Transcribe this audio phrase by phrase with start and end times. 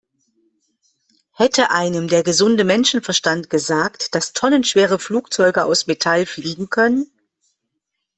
[1.31, 7.05] Hätte einem der gesunde Menschenverstand gesagt, dass tonnenschwere Flugzeuge aus Metall fliegen können?